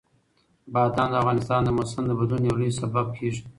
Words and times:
بادام 0.73 1.09
د 1.11 1.15
افغانستان 1.23 1.61
د 1.63 1.69
موسم 1.77 2.03
د 2.07 2.11
بدلون 2.19 2.41
یو 2.47 2.55
لوی 2.59 2.71
سبب 2.81 3.05
کېږي. 3.17 3.41